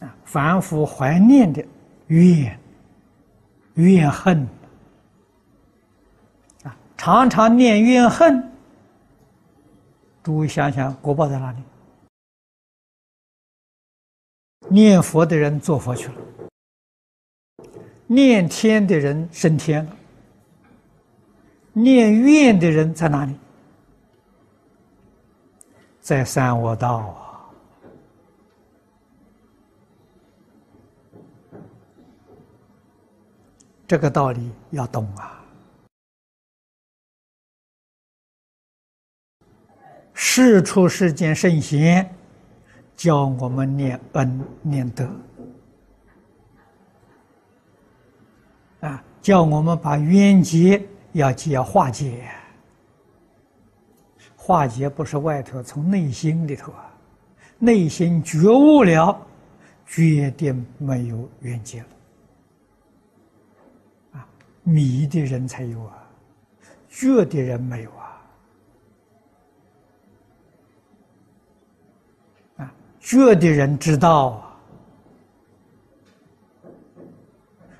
[0.00, 1.64] 啊，凡夫怀念的
[2.08, 2.58] 怨、
[3.74, 4.46] 怨恨
[6.64, 8.50] 啊，常常念怨恨，
[10.22, 11.62] 诸位想想果报在哪里？
[14.68, 16.14] 念佛的人做佛去了，
[18.06, 19.96] 念天的人升天了，
[21.72, 23.34] 念怨的人在哪里？
[26.00, 27.29] 在三恶道啊！
[33.90, 35.44] 这个道理要懂啊！
[40.14, 42.08] 世出世间圣贤
[42.94, 45.10] 教我们念恩念德
[48.78, 50.80] 啊，叫我们把冤结
[51.10, 52.30] 要解化解。
[54.36, 56.96] 化解不是外头，从内心里头啊，
[57.58, 59.20] 内心觉悟了，
[59.84, 61.88] 决定没有冤结了。
[64.70, 66.06] 迷的人才有啊，
[66.88, 68.22] 觉的人没有啊。
[72.58, 74.56] 啊，觉的人知道啊，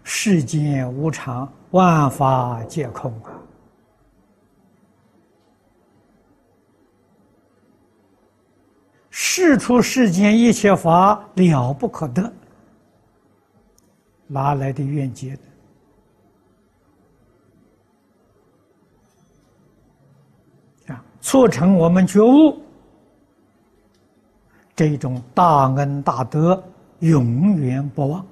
[0.02, 3.30] 世间无常，万法皆空啊。
[9.10, 12.32] 事出世间一切法了不可得，
[14.26, 15.40] 哪来的愿结呢？
[21.20, 22.58] 促成我们觉悟，
[24.74, 26.62] 这种大恩大德
[27.00, 28.24] 永远不忘。